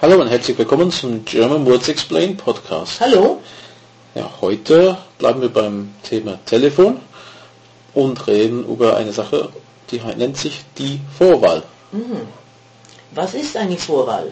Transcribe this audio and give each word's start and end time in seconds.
Hallo 0.00 0.20
und 0.20 0.28
herzlich 0.28 0.56
willkommen 0.56 0.92
zum 0.92 1.24
German 1.24 1.66
Words 1.66 1.88
Explained 1.88 2.36
Podcast. 2.38 3.00
Hallo. 3.00 3.40
Ja, 4.14 4.30
heute 4.40 4.96
bleiben 5.18 5.40
wir 5.40 5.48
beim 5.48 5.92
Thema 6.04 6.38
Telefon 6.46 7.00
und 7.94 8.24
reden 8.28 8.64
über 8.64 8.96
eine 8.96 9.10
Sache, 9.10 9.48
die 9.90 10.00
nennt 10.16 10.36
sich 10.36 10.60
die 10.78 11.00
Vorwahl. 11.18 11.64
Was 13.10 13.34
ist 13.34 13.56
eine 13.56 13.76
Vorwahl? 13.76 14.30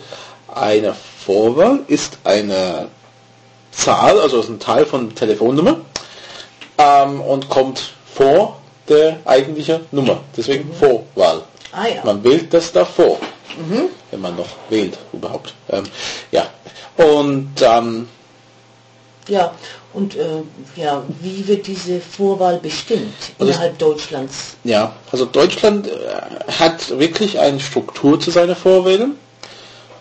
Eine 0.55 0.95
Vorwahl 0.95 1.81
ist 1.89 2.19
eine 2.23 2.87
Zahl, 3.73 4.21
also 4.21 4.39
ist 4.39 4.49
ein 4.49 4.61
Teil 4.61 4.87
von 4.87 5.17
Telefonnummer 5.17 5.79
ähm, 6.79 7.21
und 7.21 7.49
kommt 7.49 7.91
vor 8.15 8.61
der 8.89 9.19
eigentlichen 9.25 9.81
Nummer. 9.91 10.21
Deswegen 10.37 10.73
Vorwahl. 10.73 11.43
Ah 11.73 11.89
ja. 11.89 12.05
Man 12.05 12.23
wählt 12.23 12.55
das 12.55 12.71
davor, 12.71 13.19
wenn 14.11 14.21
man 14.21 14.37
noch 14.37 14.49
wählt 14.71 14.99
überhaupt. 15.13 15.55
Ähm, 15.71 15.85
ja, 16.31 16.47
und 16.97 17.51
ähm, 17.63 18.09
Ja. 19.29 19.53
Und 19.93 20.15
äh, 20.15 20.43
ja, 20.77 21.03
wie 21.23 21.49
wird 21.49 21.67
diese 21.67 22.01
Vorwahl 22.03 22.59
bestimmt 22.59 23.15
Also 23.39 23.51
innerhalb 23.51 23.79
Deutschlands? 23.79 24.57
Ja, 24.63 24.93
also 25.11 25.25
Deutschland 25.25 25.87
äh, 25.87 25.93
hat 26.53 26.99
wirklich 26.99 27.39
eine 27.39 27.59
Struktur 27.61 28.21
zu 28.21 28.31
seiner 28.31 28.55
Vorwählen. 28.55 29.15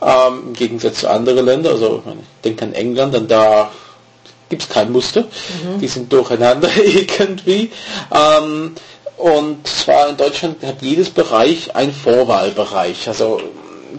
Ähm, 0.01 0.43
Im 0.47 0.53
Gegensatz 0.53 0.99
zu 0.99 1.09
anderen 1.09 1.45
Ländern, 1.45 1.71
also 1.73 2.03
ich 2.05 2.41
denke 2.43 2.65
an 2.65 2.73
England, 2.73 3.15
und 3.15 3.31
da 3.31 3.71
gibt 4.49 4.63
es 4.63 4.69
kein 4.69 4.91
Muster. 4.91 5.23
Die 5.79 5.87
sind 5.87 6.11
durcheinander 6.11 6.69
irgendwie. 6.83 7.71
Ähm, 8.13 8.75
und 9.17 9.67
zwar 9.67 10.09
in 10.09 10.17
Deutschland 10.17 10.63
hat 10.63 10.81
jedes 10.81 11.09
Bereich 11.09 11.75
einen 11.75 11.93
Vorwahlbereich. 11.93 13.07
Also 13.07 13.39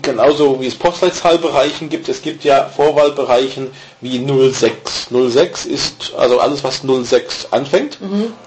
genauso 0.02 0.60
wie 0.60 0.66
es 0.66 0.74
Postleitzahlbereichen 0.74 1.88
gibt, 1.88 2.08
es 2.08 2.22
gibt 2.22 2.44
ja 2.44 2.68
Vorwahlbereichen 2.74 3.70
wie 4.00 4.24
06. 4.52 5.08
06 5.10 5.66
ist 5.66 6.12
also 6.16 6.38
alles, 6.38 6.62
was 6.64 6.82
06 6.82 7.48
anfängt. 7.50 7.98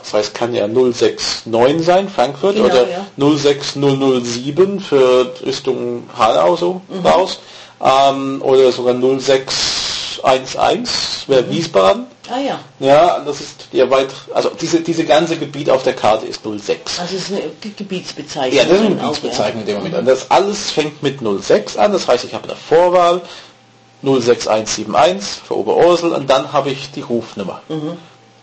Das 0.01 0.13
heißt, 0.13 0.33
kann 0.35 0.53
ja 0.53 0.67
069 0.67 1.85
sein, 1.85 2.09
Frankfurt, 2.09 2.55
Genau, 2.55 2.67
oder 2.67 2.87
ja. 2.87 3.05
06007 3.17 4.79
für 4.79 5.33
Richtung 5.45 6.03
Hanau 6.17 6.55
so 6.55 6.81
raus. 7.03 7.39
Ähm, 7.83 8.41
oder 8.41 8.71
sogar 8.71 8.93
0611 8.93 11.23
wäre 11.27 11.49
Wiesbaden. 11.49 12.05
Ah 12.31 12.39
ja. 12.39 12.59
Ja, 12.79 13.19
das 13.21 13.41
ist 13.41 13.67
ja 13.71 13.89
weit, 13.89 14.09
also 14.33 14.49
diese, 14.49 14.81
diese 14.81 15.03
ganze 15.05 15.35
Gebiet 15.37 15.69
auf 15.69 15.83
der 15.83 15.93
Karte 15.93 16.25
ist 16.27 16.41
06. 16.43 16.99
Also 16.99 17.15
es 17.15 17.23
ist 17.23 17.31
eine 17.31 17.41
Ge- 17.59 17.71
Gebietsbezeichnung. 17.75 18.55
Ja, 18.57 18.63
das 18.65 18.73
ist 18.79 18.85
eine 18.85 18.95
Gebietsbezeichnung 18.95 19.61
in 19.61 19.65
dem 19.67 19.77
Moment. 19.77 19.95
Und 19.95 20.05
das 20.05 20.29
alles 20.29 20.69
fängt 20.71 21.01
mit 21.01 21.19
06 21.21 21.77
an, 21.77 21.91
das 21.91 22.07
heißt, 22.07 22.23
ich 22.25 22.33
habe 22.33 22.43
eine 22.45 22.55
Vorwahl 22.55 23.21
06171 24.03 25.41
für 25.47 25.57
Oberursel 25.57 26.13
und 26.13 26.29
dann 26.29 26.51
habe 26.53 26.69
ich 26.69 26.91
die 26.91 27.01
Rufnummer. 27.01 27.61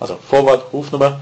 Also 0.00 0.18
Vorwahl, 0.28 0.60
Rufnummer, 0.72 1.20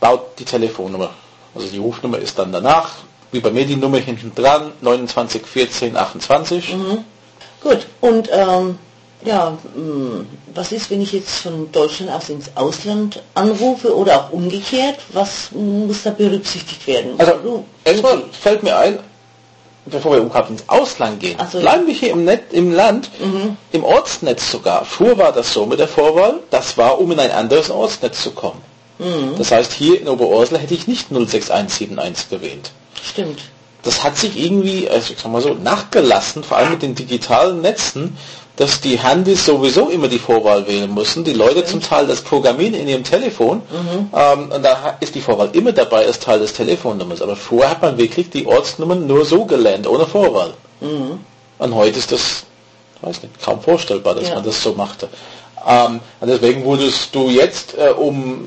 baut 0.00 0.38
die 0.38 0.44
Telefonnummer. 0.44 1.10
Also 1.54 1.68
die 1.68 1.78
Rufnummer 1.78 2.18
ist 2.18 2.38
dann 2.38 2.50
danach, 2.52 2.90
wie 3.32 3.40
bei 3.40 3.50
mir 3.50 3.64
die 3.66 3.76
Nummer 3.76 3.98
hinten 3.98 4.32
dran, 4.34 4.72
29 4.80 5.46
14 5.46 5.96
28. 5.96 6.70
Ja. 6.70 6.76
Gut. 7.62 7.86
Und 8.00 8.28
ähm, 8.32 8.78
ja, 9.24 9.56
mh, 9.74 10.24
was 10.54 10.72
ist, 10.72 10.90
wenn 10.90 11.00
ich 11.02 11.12
jetzt 11.12 11.30
von 11.40 11.70
Deutschland 11.72 12.10
aus 12.10 12.28
ins 12.28 12.50
Ausland 12.54 13.22
anrufe 13.34 13.94
oder 13.96 14.18
auch 14.20 14.30
umgekehrt? 14.32 14.96
Was 15.12 15.50
muss 15.52 16.02
da 16.04 16.10
berücksichtigt 16.10 16.86
werden? 16.86 17.12
Also 17.18 17.32
Du- 17.42 17.64
erstmal 17.84 18.22
fällt 18.32 18.62
mir 18.62 18.76
ein, 18.76 18.98
bevor 19.86 20.12
wir 20.12 20.18
überhaupt 20.20 20.50
ins 20.50 20.64
Ausland 20.68 21.20
gehen, 21.20 21.36
so, 21.50 21.58
ja. 21.58 21.62
bleiben 21.62 21.86
wir 21.86 21.94
hier 21.94 22.10
im, 22.12 22.24
Net, 22.24 22.44
im 22.52 22.72
Land, 22.72 23.10
im 23.72 23.84
Ortsnetz 23.84 24.50
sogar. 24.50 24.84
Früher 24.84 25.16
war 25.18 25.32
das 25.32 25.52
so 25.52 25.66
mit 25.66 25.78
der 25.78 25.88
Vorwahl, 25.88 26.40
das 26.50 26.76
war, 26.76 26.98
um 27.00 27.10
in 27.12 27.18
ein 27.20 27.30
anderes 27.30 27.70
Ortsnetz 27.70 28.22
zu 28.22 28.30
kommen. 28.32 28.60
Das 29.38 29.50
heißt, 29.50 29.72
hier 29.72 29.98
in 29.98 30.08
Oberursel 30.08 30.58
hätte 30.58 30.74
ich 30.74 30.86
nicht 30.86 31.08
06171 31.08 32.28
gewählt. 32.28 32.70
Stimmt. 33.02 33.40
Das 33.82 34.04
hat 34.04 34.16
sich 34.16 34.36
irgendwie, 34.38 34.88
also 34.90 35.12
ich 35.12 35.18
sag 35.20 35.30
mal 35.32 35.40
so, 35.40 35.54
nachgelassen, 35.54 36.44
vor 36.44 36.58
allem 36.58 36.70
mit 36.72 36.82
den 36.82 36.94
digitalen 36.94 37.60
Netzen, 37.62 38.16
dass 38.56 38.80
die 38.82 38.98
Handys 38.98 39.46
sowieso 39.46 39.88
immer 39.88 40.08
die 40.08 40.18
Vorwahl 40.18 40.66
wählen 40.66 40.90
mussten. 40.90 41.24
Die 41.24 41.32
Leute 41.32 41.64
zum 41.64 41.80
Teil 41.80 42.06
das 42.06 42.20
programmieren 42.20 42.74
in 42.74 42.88
ihrem 42.88 43.04
Telefon 43.04 43.62
ähm, 44.12 44.50
und 44.54 44.62
da 44.62 44.96
ist 45.00 45.14
die 45.14 45.22
Vorwahl 45.22 45.48
immer 45.52 45.72
dabei 45.72 46.04
als 46.04 46.18
Teil 46.20 46.40
des 46.40 46.52
Telefonnummers. 46.52 47.22
Aber 47.22 47.36
vorher 47.36 47.70
hat 47.70 47.80
man 47.80 47.96
wirklich 47.96 48.28
die 48.28 48.46
Ortsnummern 48.46 49.06
nur 49.06 49.24
so 49.24 49.46
gelernt, 49.46 49.86
ohne 49.86 50.06
Vorwahl. 50.06 50.52
Und 51.58 51.74
heute 51.74 51.98
ist 51.98 52.12
das, 52.12 52.44
weiß 53.00 53.22
nicht, 53.22 53.40
kaum 53.42 53.62
vorstellbar, 53.62 54.14
dass 54.14 54.28
Ja. 54.28 54.34
man 54.34 54.44
das 54.44 54.62
so 54.62 54.74
machte. 54.74 55.08
Ähm, 55.66 56.00
und 56.20 56.28
deswegen 56.28 56.64
wurdest 56.64 57.14
du 57.14 57.30
jetzt, 57.30 57.76
äh, 57.78 57.90
um, 57.96 58.46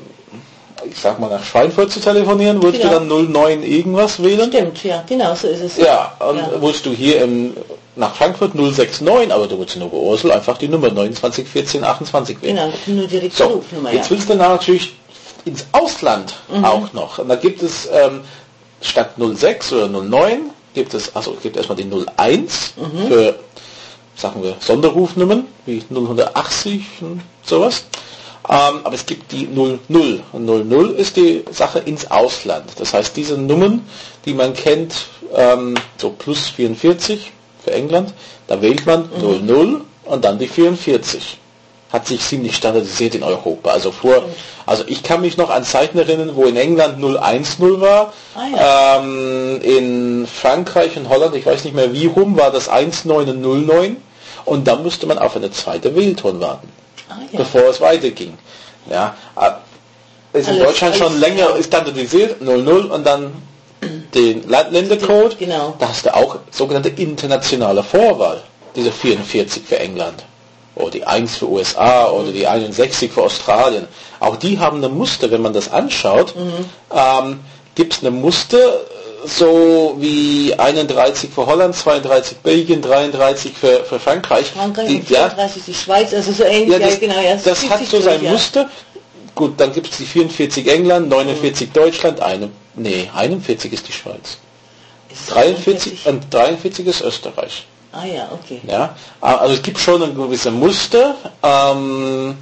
ich 0.90 0.98
sag 0.98 1.18
mal, 1.18 1.30
nach 1.30 1.44
Schweinfurt 1.44 1.90
zu 1.90 2.00
telefonieren, 2.00 2.62
würdest 2.62 2.82
Genau. 2.82 2.98
du 3.00 3.08
dann 3.08 3.32
09 3.32 3.62
irgendwas 3.62 4.22
wählen? 4.22 4.50
Stimmt, 4.52 4.82
ja, 4.84 5.04
genau 5.08 5.34
so 5.34 5.48
ist 5.48 5.60
es. 5.62 5.76
Ja, 5.76 6.12
und 6.18 6.36
Ja. 6.38 6.60
wurdest 6.60 6.86
du 6.86 6.90
hier 6.90 7.22
im, 7.22 7.54
nach 7.96 8.14
Frankfurt 8.14 8.54
069, 8.54 9.32
aber 9.32 9.46
du 9.46 9.58
würdest 9.58 9.76
in 9.76 9.82
Oberursel 9.82 10.32
einfach 10.32 10.58
die 10.58 10.68
Nummer 10.68 10.90
29 10.90 11.46
14 11.48 11.84
28 11.84 12.42
wählen. 12.42 12.56
Genau, 12.56 12.72
nur 12.86 13.06
direkt 13.06 13.36
So, 13.36 13.44
Rufnummer, 13.44 13.92
jetzt 13.92 14.10
willst 14.10 14.28
du 14.28 14.34
natürlich 14.34 14.94
ins 15.44 15.66
Ausland 15.72 16.34
Mhm. 16.48 16.64
auch 16.64 16.92
noch. 16.92 17.18
Und 17.18 17.28
da 17.28 17.36
gibt 17.36 17.62
es 17.62 17.88
ähm, 17.92 18.20
statt 18.80 19.10
06 19.18 19.72
oder 19.72 19.88
09 19.88 20.50
gibt 20.74 20.94
es, 20.94 21.14
also 21.14 21.36
gibt 21.42 21.56
erstmal 21.56 21.76
die 21.76 21.84
01 22.16 22.74
Mhm. 22.76 23.08
für, 23.08 23.34
sagen 24.16 24.42
wir, 24.42 24.54
Sonderrufnummern 24.60 25.46
wie 25.66 25.82
080 25.90 26.82
und 27.02 27.20
sowas. 27.44 27.84
Ähm, 28.48 28.80
aber 28.84 28.94
es 28.94 29.06
gibt 29.06 29.32
die 29.32 29.46
00. 29.46 29.78
Und 30.32 30.44
00 30.44 30.90
ist 30.90 31.16
die 31.16 31.44
Sache 31.50 31.78
ins 31.78 32.10
Ausland. 32.10 32.64
Das 32.78 32.92
heißt, 32.92 33.16
diese 33.16 33.38
Nummern, 33.38 33.86
die 34.24 34.34
man 34.34 34.52
kennt, 34.54 34.94
ähm, 35.34 35.74
so 35.96 36.10
plus 36.10 36.48
44 36.48 37.32
für 37.64 37.72
England, 37.72 38.12
da 38.46 38.60
wählt 38.60 38.84
man 38.86 39.08
00 39.18 39.80
und 40.04 40.24
dann 40.24 40.38
die 40.38 40.48
44 40.48 41.38
hat 41.94 42.08
sich 42.08 42.20
ziemlich 42.20 42.56
standardisiert 42.56 43.14
in 43.14 43.22
Europa. 43.22 43.70
Also 43.70 43.92
vor, 43.92 44.24
also 44.66 44.82
ich 44.88 45.04
kann 45.04 45.20
mich 45.20 45.36
noch 45.36 45.48
an 45.48 45.62
Zeiten 45.62 45.96
erinnern, 45.96 46.32
wo 46.34 46.44
in 46.44 46.56
England 46.56 47.00
010 47.00 47.80
war, 47.80 48.12
Ah, 48.34 48.98
ähm, 48.98 49.60
in 49.62 50.26
Frankreich 50.26 50.96
und 50.96 51.08
Holland, 51.08 51.36
ich 51.36 51.46
weiß 51.46 51.62
nicht 51.62 51.74
mehr 51.76 51.92
wie 51.92 52.06
rum, 52.06 52.36
war 52.36 52.50
das 52.50 52.66
19 52.66 53.10
und 53.12 53.40
09 53.40 53.96
und 54.44 54.66
da 54.66 54.74
musste 54.74 55.06
man 55.06 55.18
auf 55.18 55.36
eine 55.36 55.52
zweite 55.52 55.94
Wählton 55.94 56.40
warten, 56.40 56.68
Ah, 57.08 57.16
ja. 57.32 57.38
bevor 57.38 57.62
es 57.68 57.80
weiterging. 57.80 58.36
Ja, 58.90 59.14
äh, 59.40 60.38
ist 60.38 60.48
in 60.48 60.54
Alles- 60.54 60.66
Deutschland 60.68 60.96
schon 60.96 61.06
alles- 61.08 61.20
länger 61.20 61.62
standardisiert, 61.62 62.40
00 62.42 62.86
und 62.86 63.04
dann 63.06 63.32
den 64.14 64.48
Ländercode, 64.48 65.38
Genau. 65.38 65.74
da 65.78 65.88
hast 65.88 66.06
du 66.06 66.14
auch 66.14 66.36
sogenannte 66.50 66.88
internationale 66.90 67.82
Vorwahl, 67.82 68.42
diese 68.74 68.90
44 68.92 69.62
für 69.66 69.78
England. 69.78 70.24
Oder 70.76 70.90
die 70.90 71.06
1 71.06 71.36
für 71.36 71.48
USA 71.48 72.08
oder 72.10 72.32
die 72.32 72.46
61 72.48 73.12
für 73.12 73.22
Australien. 73.22 73.86
Auch 74.18 74.36
die 74.36 74.58
haben 74.58 74.78
eine 74.78 74.88
Muster, 74.88 75.30
wenn 75.30 75.42
man 75.42 75.52
das 75.52 75.70
anschaut, 75.70 76.34
ähm, 76.92 77.40
gibt 77.76 77.92
es 77.94 78.00
eine 78.00 78.10
Muster, 78.10 78.80
so 79.26 79.96
wie 79.98 80.54
31 80.56 81.30
für 81.34 81.46
Holland, 81.46 81.74
32 81.74 82.38
Belgien, 82.38 82.82
33 82.82 83.52
für, 83.56 83.84
für 83.84 83.98
Frankreich. 83.98 84.46
Frankreich 84.46 84.88
Die- 84.88 84.96
und 84.96 85.06
34 85.06 85.62
die 85.64 85.74
Schweiz, 85.74 86.14
also 86.14 86.32
so 86.32 86.44
ähnlich, 86.44 86.68
ja, 86.70 86.78
ja, 86.78 86.86
das, 86.86 87.00
genau. 87.00 87.20
Ja, 87.20 87.36
das 87.36 87.68
hat 87.70 87.78
70 87.78 87.88
so 87.88 88.00
sein 88.00 88.14
durch, 88.20 88.22
ja. 88.24 88.32
Muster. 88.32 88.70
Gut, 89.34 89.58
dann 89.58 89.72
gibt 89.72 89.90
es 89.90 89.96
die 89.98 90.04
44 90.06 90.66
England, 90.68 91.08
49 91.08 91.72
Deutschland, 91.72 92.20
eine, 92.20 92.50
nee, 92.74 93.10
41 93.14 93.72
ist 93.72 93.88
die 93.88 93.92
Schweiz. 93.92 94.38
Ist 95.10 95.28
es 95.28 95.34
43 95.34 96.06
und 96.06 96.32
43 96.32 96.86
ist 96.86 97.00
Österreich. 97.02 97.66
Ah 97.92 98.04
ja, 98.06 98.28
okay. 98.32 98.60
Ja, 98.66 98.96
also 99.20 99.54
es 99.54 99.62
gibt 99.62 99.78
schon 99.78 100.02
ein 100.02 100.14
gewisses 100.16 100.52
Muster. 100.52 101.14
Ähm, 101.42 102.36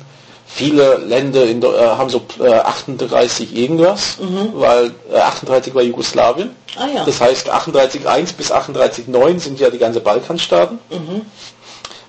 viele 0.55 0.97
Länder 0.99 1.45
in, 1.45 1.63
äh, 1.63 1.67
haben 1.67 2.11
so 2.11 2.23
äh, 2.41 2.53
38 2.53 3.57
irgendwas, 3.57 4.19
weil 4.55 4.93
äh, 5.13 5.19
38 5.19 5.75
war 5.75 5.83
Jugoslawien. 5.83 6.55
Ah 6.77 6.87
ja. 6.95 7.05
Das 7.05 7.21
heißt 7.21 7.53
38.1 7.53 8.37
bis 8.37 8.53
38.9 8.53 9.39
sind 9.39 9.61
ja 9.61 9.71
die 9.71 9.79
ganze 9.79 10.01
Balkanstaaten. 10.01 10.79
Mhm. 10.91 11.23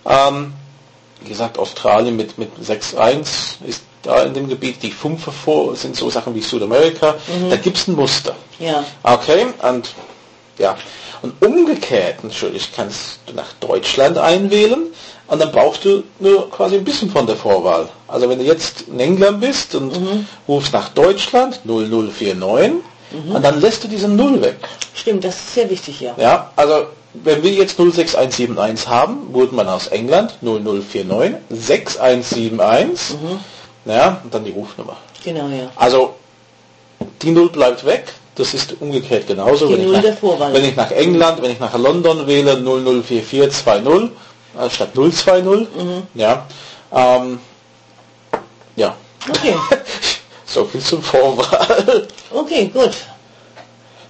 Ähm, 0.06 0.54
wie 1.22 1.30
gesagt, 1.30 1.58
Australien 1.58 2.16
mit, 2.16 2.38
mit 2.38 2.50
6.1 2.62 3.66
ist 3.66 3.84
da 4.02 4.24
in 4.24 4.34
dem 4.34 4.50
Gebiet. 4.50 4.84
Die 4.84 4.92
5 4.92 5.24
vor 5.24 5.76
sind 5.76 5.96
so 5.96 6.10
Sachen 6.10 6.36
wie 6.36 6.42
Südamerika. 6.42 7.16
Mhm. 7.28 7.50
Da 7.50 7.56
gibt 7.56 7.78
es 7.78 7.88
ein 7.88 7.96
Muster. 7.96 8.36
Ja. 8.60 8.84
Okay, 9.04 9.46
und 9.62 9.94
ja. 10.58 10.76
Und 11.22 11.42
umgekehrt 11.42 12.22
natürlich 12.24 12.74
kannst 12.76 13.20
du 13.26 13.34
nach 13.34 13.54
Deutschland 13.62 14.18
einwählen 14.18 14.93
und 15.28 15.42
dann 15.42 15.52
brauchst 15.52 15.86
du 15.86 16.04
nur 16.20 16.50
quasi 16.50 16.76
ein 16.76 16.84
bisschen 16.84 17.10
von 17.10 17.26
der 17.26 17.36
Vorwahl. 17.36 17.88
Also 18.08 18.30
wenn 18.30 18.40
du 18.40 18.46
jetzt 18.46 18.86
in 18.88 19.00
England 19.00 19.42
bist 19.42 19.76
und 19.76 19.94
rufst 20.48 20.74
nach 20.74 20.90
Deutschland 20.90 21.62
0049, 21.66 22.82
und 23.32 23.44
dann 23.44 23.62
lässt 23.62 23.84
du 23.84 23.88
diese 23.88 24.08
Null 24.08 24.42
weg. 24.42 24.58
Stimmt, 24.96 25.24
das 25.24 25.36
ist 25.36 25.54
sehr 25.54 25.70
wichtig, 25.70 26.02
ja. 26.02 26.14
Ja, 26.18 26.52
also 26.56 26.88
wenn 27.14 27.44
wir 27.44 27.52
jetzt 27.52 27.78
06171 27.78 28.88
haben, 28.88 29.34
wurden 29.34 29.56
man 29.56 29.70
aus 29.70 29.88
England 29.88 30.34
0049 30.42 31.36
6171, 31.50 33.18
ja, 33.86 34.22
und 34.24 34.34
dann 34.34 34.44
die 34.44 34.52
Rufnummer. 34.52 34.98
Genau, 35.24 35.48
ja. 35.48 35.72
Also 35.76 36.16
die 37.22 37.32
Null 37.32 37.50
bleibt 37.50 37.86
weg. 37.86 38.06
Das 38.36 38.56
ist 38.56 38.76
umgekehrt 38.80 39.28
genauso. 39.28 39.70
Wenn, 39.70 39.82
ich 39.82 40.06
nach, 40.06 40.54
wenn 40.54 40.66
ich 40.66 40.76
nach 40.76 40.90
England, 40.90 41.42
wenn 41.44 41.52
ich 41.52 41.60
nach 41.60 41.78
London 41.78 42.26
wähle 42.26 42.58
004420 42.58 44.10
äh, 44.10 44.12
statt 44.70 44.90
020. 44.94 45.68
Ja. 46.14 46.46
Ähm, 46.92 47.40
ja. 48.76 48.96
Okay, 49.30 49.56
so 50.46 50.66
viel 50.66 50.82
zum 50.82 51.02
Vorwahl. 51.02 52.08
okay, 52.32 52.68
gut. 52.68 52.92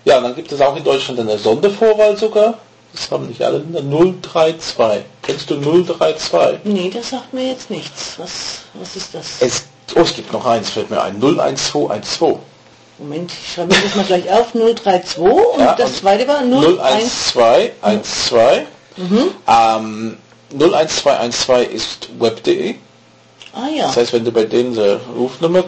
Ja, 0.06 0.20
dann 0.20 0.36
gibt 0.36 0.52
es 0.52 0.60
auch 0.60 0.76
in 0.76 0.84
Deutschland 0.84 1.20
eine 1.20 1.38
Sondervorwahl 1.38 2.18
sogar. 2.18 2.56
Das 2.92 3.10
haben 3.10 3.28
nicht 3.28 3.42
alle 3.42 3.60
Länder. 3.60 3.82
032. 3.82 5.04
Kennst 5.22 5.50
du 5.50 5.56
032? 5.60 6.60
Nee, 6.66 6.92
das 6.94 7.10
sagt 7.10 7.34
mir 7.34 7.48
jetzt 7.50 7.70
nichts. 7.70 8.16
Was, 8.18 8.60
was 8.74 8.96
ist 8.96 9.16
das? 9.16 9.42
Es, 9.42 9.64
oh, 9.96 10.02
es 10.02 10.14
gibt 10.16 10.32
noch 10.32 10.46
eins, 10.46 10.70
fällt 10.70 10.90
mir 10.90 11.02
ein. 11.02 11.16
01212. 11.22 12.38
Moment, 13.00 13.32
ich 13.32 13.54
schreibe 13.54 13.74
mir 13.74 13.82
das 13.82 13.96
mal 13.96 14.06
gleich 14.06 14.30
auf. 14.32 14.52
032 14.54 15.18
und 15.18 15.60
Ja, 15.60 15.74
das 15.74 15.90
und 15.90 15.98
zweite 15.98 16.28
war 16.28 16.42
01. 16.42 17.36
01212. 17.36 18.68
Ähm, 19.48 20.18
01212 20.54 21.74
ist 21.74 22.10
web.de. 22.20 22.76
Ah 23.54 23.68
ja. 23.76 23.86
Das 23.88 23.98
heißt, 23.98 24.14
wenn 24.14 24.26
du 24.26 24.32
bei 24.32 24.46
denen 24.46 24.78
eine 24.78 25.00
Rufnummer, 25.16 25.64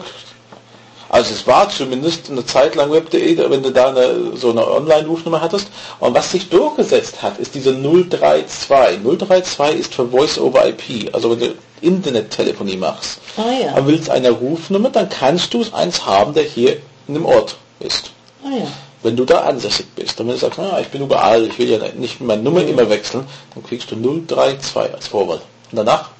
also 1.08 1.32
es 1.32 1.46
war 1.46 1.68
zumindest 1.68 2.30
eine 2.30 2.44
Zeit 2.44 2.74
lang 2.74 2.90
web.de, 2.90 3.38
wenn 3.48 3.62
du 3.62 3.70
da 3.70 3.90
eine, 3.90 4.36
so 4.36 4.50
eine 4.50 4.68
Online-Rufnummer 4.68 5.40
hattest. 5.40 5.68
Und 6.00 6.14
was 6.14 6.32
sich 6.32 6.48
durchgesetzt 6.48 7.22
hat, 7.22 7.38
ist 7.38 7.54
diese 7.54 7.72
032. 7.72 9.00
032 9.18 9.80
ist 9.80 9.94
für 9.94 10.08
Voice 10.08 10.38
over 10.38 10.66
IP. 10.66 11.14
Also 11.14 11.30
wenn 11.30 11.38
du 11.40 11.54
Internettelefonie 11.80 12.76
machst 12.76 13.18
Ah 13.36 13.42
ja. 13.62 13.74
und 13.74 13.86
willst 13.86 14.10
eine 14.10 14.30
Rufnummer, 14.30 14.90
dann 14.90 15.08
kannst 15.08 15.54
du 15.54 15.60
es 15.62 15.72
eins 15.72 16.06
haben, 16.06 16.34
der 16.34 16.42
hier 16.44 16.78
in 17.06 17.14
dem 17.14 17.26
Ort 17.26 17.56
ist. 17.80 18.10
Ah 18.44 18.48
ja. 18.56 18.66
Wenn 19.06 19.14
du 19.16 19.24
da 19.24 19.38
ansässig 19.42 19.86
bist, 19.94 20.18
und 20.20 20.26
wenn 20.26 20.34
du 20.34 20.40
sagst, 20.40 20.58
ah, 20.58 20.80
ich 20.80 20.88
bin 20.88 21.00
überall, 21.02 21.46
ich 21.46 21.56
will 21.60 21.70
ja 21.70 21.78
nicht 21.94 22.20
meine 22.20 22.42
Nummer 22.42 22.62
immer 22.64 22.90
wechseln, 22.90 23.24
dann 23.54 23.62
kriegst 23.62 23.88
du 23.92 23.94
032 23.94 24.76
als 24.94 25.06
Vorwahl. 25.06 25.40
Und 25.70 25.76
danach 25.76 26.10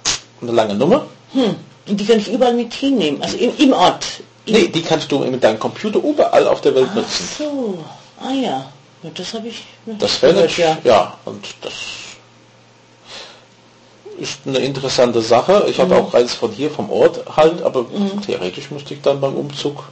eine 0.41 0.53
lange 0.53 0.75
Nummer. 0.75 1.07
Hm. 1.33 1.57
Und 1.89 2.01
die 2.01 2.05
kann 2.07 2.19
ich 2.21 2.31
überall 2.31 2.55
mit 2.55 2.73
hinnehmen. 2.73 3.21
Also 3.21 3.37
im, 3.39 3.51
im 3.59 3.73
Ort. 3.73 4.05
Im, 4.47 4.55
Nee, 4.55 4.69
die 4.69 4.83
kannst 4.83 5.11
du 5.11 5.19
mit 5.19 5.43
deinem 5.43 5.59
Computer 5.59 5.99
überall 5.99 6.47
auf 6.47 6.61
der 6.61 6.77
Welt 6.77 6.87
Ach 6.93 6.95
nutzen. 6.95 7.29
so. 7.37 7.85
Ah 8.21 8.31
ja. 8.33 8.71
ja 9.03 9.11
das 9.13 9.35
habe 9.35 9.49
ich 9.49 9.65
Das 9.99 10.23
wäre 10.23 10.35
gehört, 10.35 10.51
natürlich, 10.57 10.85
ja. 10.85 11.19
und 11.25 11.45
das 11.63 11.73
ist 14.19 14.41
eine 14.47 14.59
interessante 14.59 15.21
Sache. 15.23 15.67
Ich 15.69 15.79
Mhm. 15.79 15.83
habe 15.83 15.97
auch 15.97 16.15
eins 16.15 16.35
von 16.35 16.53
hier 16.53 16.71
vom 16.71 16.89
Ort 16.91 17.25
halt, 17.37 17.63
aber 17.63 17.85
theoretisch 18.25 18.71
musste 18.71 18.95
ich 18.95 19.03
dann 19.03 19.21
beim 19.21 19.35
Umzug 19.35 19.83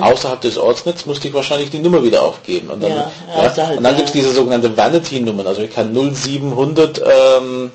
außerhalb 0.00 0.40
des 0.40 0.56
Ortsnetzes 0.56 1.06
musste 1.06 1.28
ich 1.28 1.34
wahrscheinlich 1.34 1.70
die 1.70 1.78
Nummer 1.80 2.02
wieder 2.02 2.22
aufgeben. 2.22 2.70
Und 2.70 2.82
dann, 2.82 2.92
Mhm. 2.92 2.96
Ja, 2.96 3.10
ja, 3.42 3.50
außerhalb, 3.50 3.78
und 3.78 3.84
dann 3.84 3.96
gibt 3.96 4.08
es 4.08 4.12
diese 4.12 4.32
sogenannte 4.32 4.76
Vanity-Nummern. 4.76 5.46
Also 5.46 5.62
ich 5.62 5.72
kann 5.74 5.92
0700 5.92 6.98
ähm, 6.98 7.72